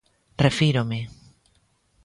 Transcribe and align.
Refírome. 0.45 0.99